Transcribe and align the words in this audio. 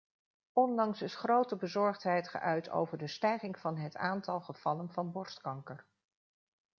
Onlangs 0.53 1.01
is 1.01 1.15
grote 1.15 1.55
bezorgdheid 1.55 2.27
geuit 2.29 2.69
over 2.69 2.97
de 2.97 3.07
stijging 3.07 3.59
van 3.59 3.77
het 3.77 3.95
aantal 3.97 4.41
gevallen 4.41 4.89
van 4.91 5.11
borstkanker. 5.11 5.85